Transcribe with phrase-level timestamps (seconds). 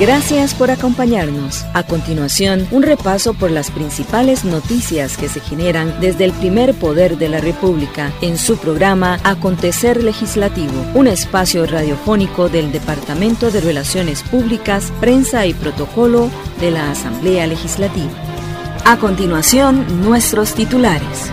[0.00, 1.66] Gracias por acompañarnos.
[1.74, 7.18] A continuación, un repaso por las principales noticias que se generan desde el primer poder
[7.18, 14.22] de la República en su programa Acontecer Legislativo, un espacio radiofónico del Departamento de Relaciones
[14.22, 18.10] Públicas, Prensa y Protocolo de la Asamblea Legislativa.
[18.86, 21.30] A continuación, nuestros titulares.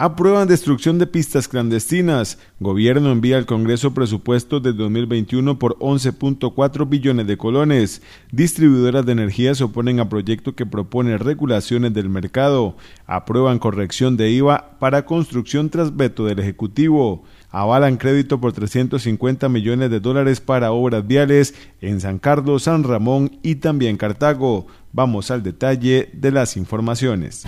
[0.00, 2.38] Aprueban destrucción de pistas clandestinas.
[2.60, 8.00] Gobierno envía al Congreso presupuesto de 2021 por 11.4 billones de colones.
[8.30, 12.76] Distribuidoras de energía se oponen a proyecto que propone regulaciones del mercado.
[13.08, 17.24] Aprueban corrección de IVA para construcción tras veto del Ejecutivo.
[17.50, 23.40] Avalan crédito por 350 millones de dólares para obras viales en San Carlos, San Ramón
[23.42, 24.68] y también Cartago.
[24.92, 27.44] Vamos al detalle de las informaciones.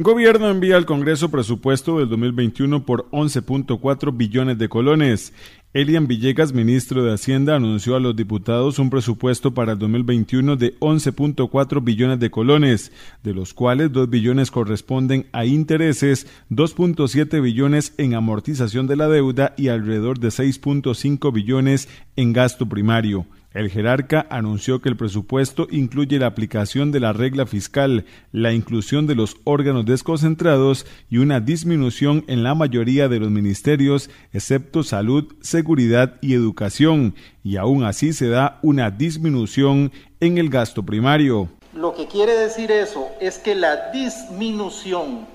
[0.00, 5.32] Gobierno envía al Congreso presupuesto del 2021 por 11.4 billones de colones.
[5.72, 10.78] Elian Villegas, ministro de Hacienda, anunció a los diputados un presupuesto para el 2021 de
[10.78, 12.92] 11.4 billones de colones,
[13.24, 19.54] de los cuales 2 billones corresponden a intereses, 2.7 billones en amortización de la deuda
[19.56, 23.26] y alrededor de 6.5 billones en gasto primario.
[23.58, 29.08] El jerarca anunció que el presupuesto incluye la aplicación de la regla fiscal, la inclusión
[29.08, 35.34] de los órganos desconcentrados y una disminución en la mayoría de los ministerios, excepto salud,
[35.40, 41.48] seguridad y educación, y aún así se da una disminución en el gasto primario.
[41.74, 45.26] Lo que quiere decir eso es que la disminución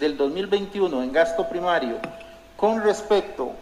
[0.00, 1.96] del 2021 en gasto primario
[2.58, 3.54] con respecto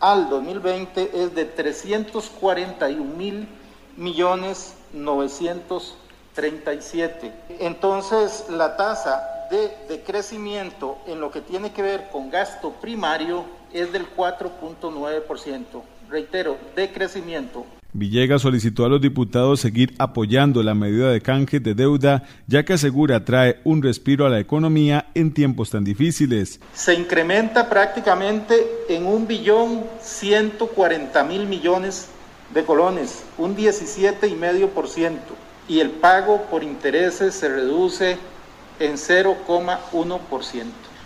[0.00, 3.48] al 2020 es de 341 mil
[3.96, 7.32] millones 937.
[7.60, 13.44] Entonces, la tasa de, de, crecimiento en lo que tiene que ver con gasto primario
[13.72, 15.82] es del 4.9%.
[16.08, 17.64] Reitero, de crecimiento.
[17.98, 22.74] Villegas solicitó a los diputados seguir apoyando la medida de canje de deuda, ya que
[22.74, 26.60] asegura trae un respiro a la economía en tiempos tan difíciles.
[26.74, 28.54] Se incrementa prácticamente
[28.90, 32.08] en un billón 140 mil millones
[32.52, 35.16] de colones, un 17,5%,
[35.66, 38.18] y el pago por intereses se reduce
[38.78, 40.64] en 0,1%.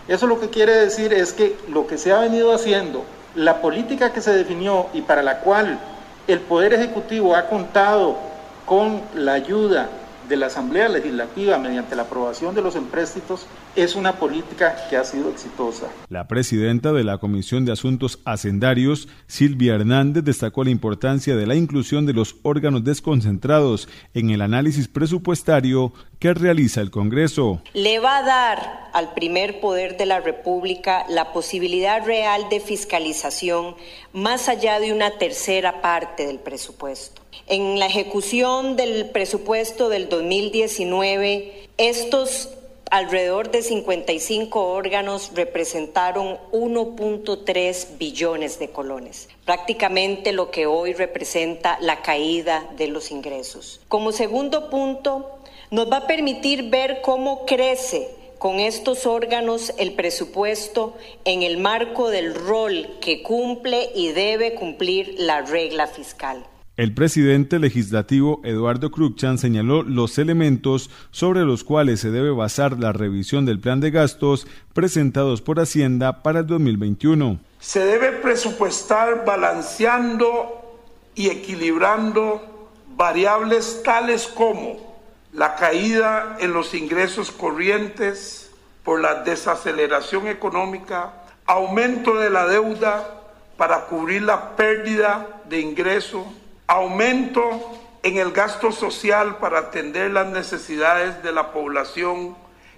[0.09, 3.05] Eso lo que quiere decir es que lo que se ha venido haciendo,
[3.37, 5.79] la política que se definió y para la cual
[6.27, 8.17] el Poder Ejecutivo ha contado
[8.65, 9.89] con la ayuda
[10.29, 15.05] de la Asamblea Legislativa mediante la aprobación de los empréstitos es una política que ha
[15.05, 15.87] sido exitosa.
[16.09, 21.55] La presidenta de la Comisión de Asuntos Hacendarios, Silvia Hernández, destacó la importancia de la
[21.55, 27.63] inclusión de los órganos desconcentrados en el análisis presupuestario que realiza el Congreso.
[27.75, 33.77] Le va a dar al primer poder de la República la posibilidad real de fiscalización
[34.13, 37.23] más allá de una tercera parte del presupuesto.
[37.47, 42.51] En la ejecución del presupuesto del 2019, estos
[42.91, 52.03] alrededor de 55 órganos representaron 1.3 billones de colones, prácticamente lo que hoy representa la
[52.03, 53.81] caída de los ingresos.
[53.89, 55.39] Como segundo punto,
[55.71, 62.09] nos va a permitir ver cómo crece con estos órganos el presupuesto en el marco
[62.09, 66.45] del rol que cumple y debe cumplir la regla fiscal.
[66.81, 72.91] El presidente legislativo Eduardo Cruxan señaló los elementos sobre los cuales se debe basar la
[72.91, 77.39] revisión del plan de gastos presentados por Hacienda para el 2021.
[77.59, 80.81] Se debe presupuestar balanceando
[81.15, 84.97] y equilibrando variables tales como
[85.35, 88.53] la caída en los ingresos corrientes
[88.85, 91.13] por la desaceleración económica,
[91.45, 93.21] aumento de la deuda
[93.59, 96.25] para cubrir la pérdida de ingresos,
[96.71, 102.37] aumento en el gasto social para atender las necesidades de la población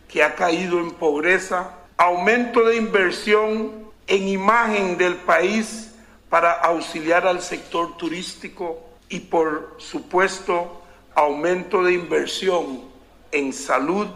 [0.08, 5.94] que ha caído en pobreza, aumento de inversión en imagen del país
[6.30, 8.80] para auxiliar al sector turístico
[9.10, 10.80] y por supuesto
[11.14, 12.80] aumento de inversión
[13.30, 14.08] en salud,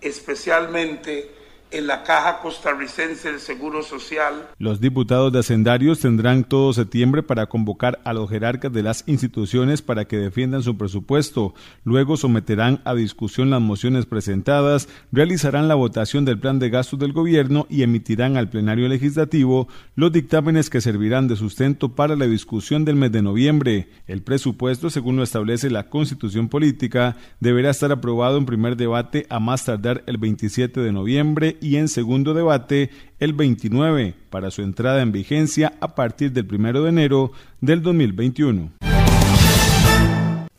[0.00, 1.34] especialmente
[1.70, 4.48] en la Caja Costarricense del Seguro Social.
[4.58, 9.82] Los diputados de hacendarios tendrán todo septiembre para convocar a los jerarcas de las instituciones
[9.82, 11.54] para que defiendan su presupuesto.
[11.84, 17.12] Luego someterán a discusión las mociones presentadas, realizarán la votación del plan de gastos del
[17.12, 22.84] gobierno y emitirán al plenario legislativo los dictámenes que servirán de sustento para la discusión
[22.84, 23.88] del mes de noviembre.
[24.06, 29.38] El presupuesto, según lo establece la Constitución Política, deberá estar aprobado en primer debate a
[29.38, 35.02] más tardar el 27 de noviembre y en segundo debate el 29 para su entrada
[35.02, 38.72] en vigencia a partir del 1 de enero del 2021.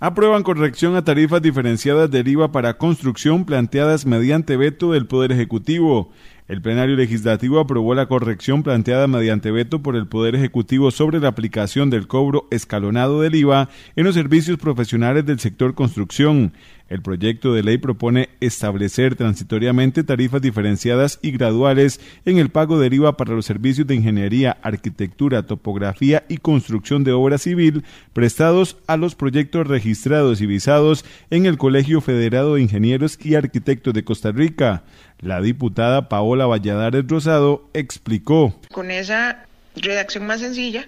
[0.02, 6.12] Aprueban corrección a tarifas diferenciadas de IVA para construcción planteadas mediante veto del Poder Ejecutivo.
[6.48, 11.28] El plenario legislativo aprobó la corrección planteada mediante veto por el Poder Ejecutivo sobre la
[11.28, 13.68] aplicación del cobro escalonado del IVA
[13.98, 16.54] en los servicios profesionales del sector construcción.
[16.90, 22.96] El proyecto de ley propone establecer transitoriamente tarifas diferenciadas y graduales en el pago del
[22.96, 28.98] IVA para los servicios de ingeniería, arquitectura, topografía y construcción de obra civil prestados a
[28.98, 34.32] los proyectos registrados y visados en el Colegio Federado de Ingenieros y Arquitectos de Costa
[34.32, 34.84] Rica.
[35.20, 38.60] La diputada Paola Valladares Rosado explicó.
[38.72, 39.46] Con esa
[39.76, 40.88] redacción más sencilla,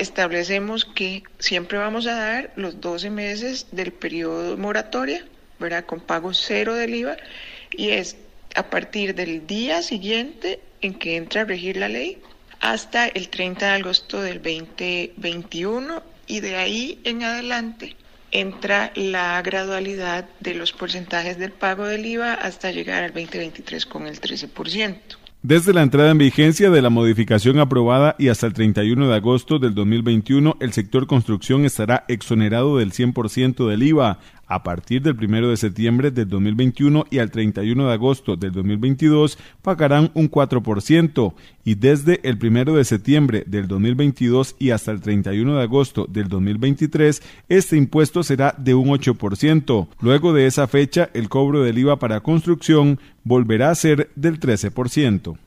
[0.00, 5.24] establecemos que siempre vamos a dar los 12 meses del periodo moratoria,
[5.58, 5.84] ¿verdad?
[5.84, 7.16] Con pago cero del IVA
[7.70, 8.16] y es
[8.56, 12.18] a partir del día siguiente en que entra a regir la ley
[12.60, 17.96] hasta el 30 de agosto del 2021 y de ahí en adelante
[18.32, 24.06] entra la gradualidad de los porcentajes del pago del IVA hasta llegar al 2023 con
[24.06, 24.96] el 13%.
[25.42, 29.58] Desde la entrada en vigencia de la modificación aprobada y hasta el 31 de agosto
[29.58, 34.18] del 2021, el sector construcción estará exonerado del 100% del IVA,
[34.50, 39.38] a partir del 1 de septiembre del 2021 y al 31 de agosto del 2022
[39.62, 45.56] pagarán un 4% y desde el 1 de septiembre del 2022 y hasta el 31
[45.56, 49.88] de agosto del 2023 este impuesto será de un 8%.
[50.00, 55.38] Luego de esa fecha el cobro del IVA para construcción volverá a ser del 13%.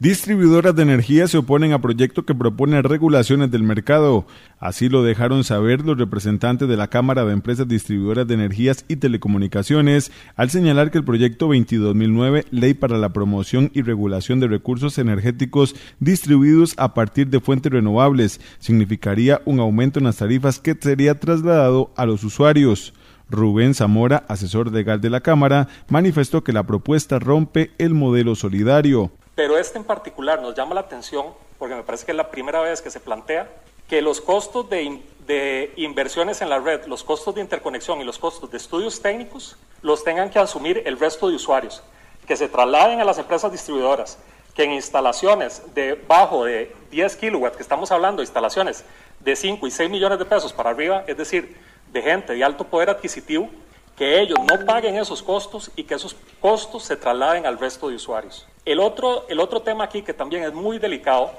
[0.00, 4.28] Distribuidoras de energía se oponen a proyecto que propone regulaciones del mercado.
[4.60, 8.94] Así lo dejaron saber los representantes de la Cámara de Empresas Distribuidoras de Energías y
[8.94, 14.98] Telecomunicaciones al señalar que el proyecto 22009, Ley para la Promoción y Regulación de Recursos
[14.98, 21.18] Energéticos Distribuidos a partir de fuentes renovables, significaría un aumento en las tarifas que sería
[21.18, 22.94] trasladado a los usuarios.
[23.28, 29.10] Rubén Zamora, asesor legal de la Cámara, manifestó que la propuesta rompe el modelo solidario.
[29.38, 31.26] Pero este en particular nos llama la atención
[31.60, 33.48] porque me parece que es la primera vez que se plantea
[33.88, 38.50] que los costos de, inversiones en la red, los costos de interconexión y los costos
[38.50, 41.84] de estudios técnicos los tengan que asumir el resto de usuarios,
[42.26, 44.18] que se trasladen a las empresas distribuidoras,
[44.56, 48.84] que en instalaciones de bajo de 10 kilowatts, que estamos hablando de instalaciones
[49.20, 51.56] de 5 y 6 millones de pesos para arriba, es decir,
[51.92, 53.48] de gente de alto poder adquisitivo,
[53.96, 57.94] que ellos no paguen esos costos y que esos costos se trasladen al resto de
[57.94, 58.44] usuarios.
[58.68, 61.30] El otro, el otro tema aquí que también es muy delicado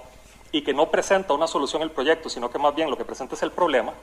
[0.52, 3.36] y que no presenta una solución el proyecto, sino que más bien lo que presenta
[3.36, 3.94] es el problema,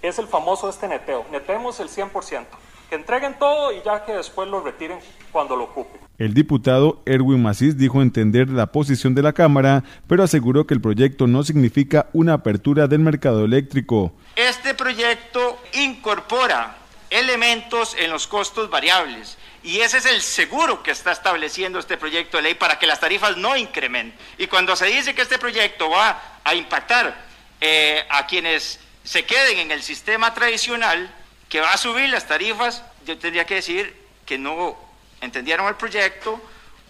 [0.00, 1.26] es el famoso este neteo.
[1.30, 2.46] Netemos el 100%,
[2.88, 4.98] que entreguen todo y ya que después lo retiren
[5.30, 6.00] cuando lo ocupen.
[6.16, 10.80] El diputado Erwin Macís dijo entender la posición de la Cámara, pero aseguró que el
[10.80, 14.14] proyecto no significa una apertura del mercado eléctrico.
[14.36, 16.78] Este proyecto incorpora
[17.10, 19.36] elementos en los costos variables.
[19.62, 23.00] Y ese es el seguro que está estableciendo este proyecto de ley para que las
[23.00, 24.18] tarifas no incrementen.
[24.38, 27.14] Y cuando se dice que este proyecto va a impactar
[27.60, 31.14] eh, a quienes se queden en el sistema tradicional,
[31.48, 34.78] que va a subir las tarifas, yo tendría que decir que no
[35.20, 36.40] entendieron el proyecto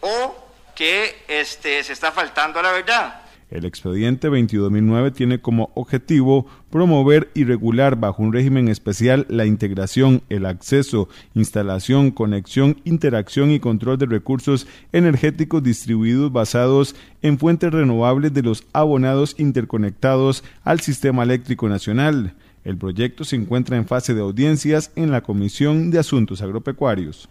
[0.00, 3.19] o que este, se está faltando a la verdad.
[3.50, 10.22] El expediente 22.009 tiene como objetivo promover y regular bajo un régimen especial la integración,
[10.28, 18.32] el acceso, instalación, conexión, interacción y control de recursos energéticos distribuidos basados en fuentes renovables
[18.32, 22.34] de los abonados interconectados al sistema eléctrico nacional.
[22.62, 27.28] El proyecto se encuentra en fase de audiencias en la Comisión de Asuntos Agropecuarios.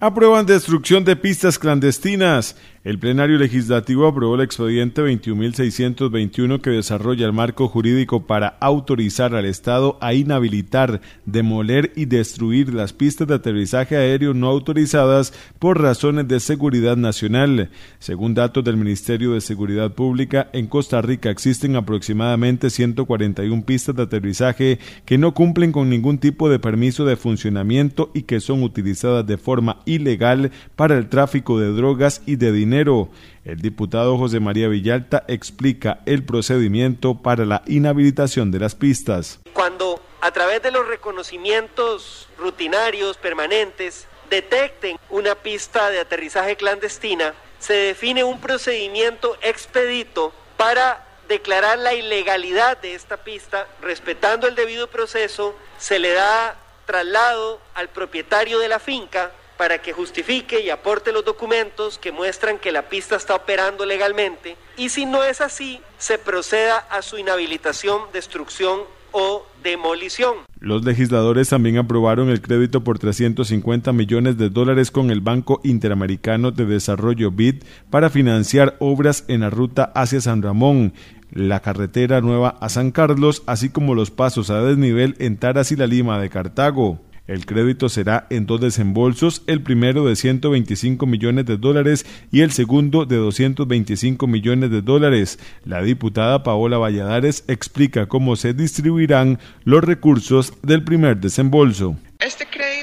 [0.00, 2.56] Aprueban destrucción de pistas clandestinas.
[2.84, 9.46] El plenario legislativo aprobó el expediente 21.621 que desarrolla el marco jurídico para autorizar al
[9.46, 16.28] Estado a inhabilitar, demoler y destruir las pistas de aterrizaje aéreo no autorizadas por razones
[16.28, 17.70] de seguridad nacional.
[18.00, 24.02] Según datos del Ministerio de Seguridad Pública, en Costa Rica existen aproximadamente 141 pistas de
[24.02, 29.26] aterrizaje que no cumplen con ningún tipo de permiso de funcionamiento y que son utilizadas
[29.26, 34.68] de forma ilegal para el tráfico de drogas y de dinero el diputado José María
[34.68, 39.40] Villalta explica el procedimiento para la inhabilitación de las pistas.
[39.52, 47.74] Cuando a través de los reconocimientos rutinarios permanentes detecten una pista de aterrizaje clandestina, se
[47.74, 55.54] define un procedimiento expedito para declarar la ilegalidad de esta pista, respetando el debido proceso,
[55.78, 61.24] se le da traslado al propietario de la finca para que justifique y aporte los
[61.24, 66.18] documentos que muestran que la pista está operando legalmente y si no es así, se
[66.18, 68.80] proceda a su inhabilitación, destrucción
[69.12, 70.34] o demolición.
[70.58, 76.50] Los legisladores también aprobaron el crédito por 350 millones de dólares con el Banco Interamericano
[76.50, 80.94] de Desarrollo BID para financiar obras en la ruta hacia San Ramón,
[81.30, 85.76] la carretera nueva a San Carlos, así como los pasos a desnivel en Taras y
[85.76, 87.00] la Lima de Cartago.
[87.26, 92.52] El crédito será en dos desembolsos, el primero de 125 millones de dólares y el
[92.52, 95.38] segundo de 225 millones de dólares.
[95.64, 101.96] La diputada Paola Valladares explica cómo se distribuirán los recursos del primer desembolso.
[102.18, 102.73] Este crédito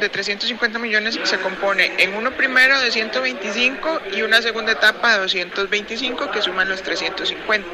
[0.00, 5.20] de 350 millones se compone en uno primero de 125 y una segunda etapa de
[5.20, 7.68] 225 que suman los 350.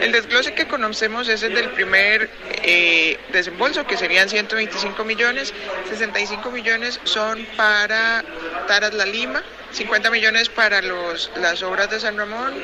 [0.00, 2.30] El desglose que conocemos es el del primer
[2.62, 5.52] eh, desembolso que serían 125 millones,
[5.88, 8.24] 65 millones son para
[8.66, 9.42] Taras La Lima,
[9.72, 12.54] 50 millones para los, las obras de San Ramón,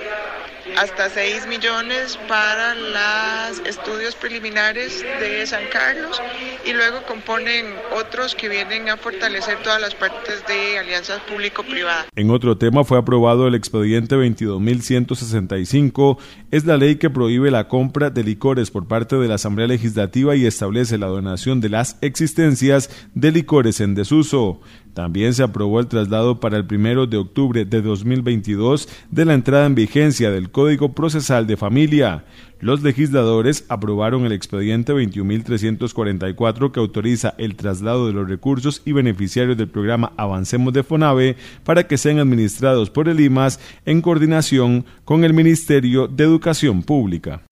[0.76, 6.21] hasta 6 millones para los estudios preliminares de San Carlos
[6.64, 7.66] y luego componen
[7.99, 12.07] otros que vienen a fortalecer todas las partes de alianzas público-privadas.
[12.14, 16.19] En otro tema fue aprobado el expediente 22.165,
[16.50, 20.37] es la ley que prohíbe la compra de licores por parte de la Asamblea Legislativa
[20.37, 24.61] y establece la donación de las existencias de licores en desuso.
[24.94, 29.66] También se aprobó el traslado para el primero de octubre de 2022 de la entrada
[29.66, 32.25] en vigencia del Código Procesal de Familia.
[32.61, 39.56] Los legisladores aprobaron el expediente 21.344 que autoriza el traslado de los recursos y beneficiarios
[39.56, 45.25] del programa Avancemos de Fonave para que sean administrados por el IMAS en coordinación con
[45.25, 47.42] el Ministerio de Educación Pública.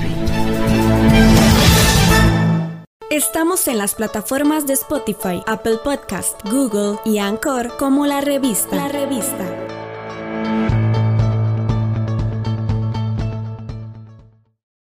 [3.10, 8.76] Estamos en las plataformas de Spotify, Apple Podcast, Google y Anchor como la revista.
[8.76, 9.67] La revista.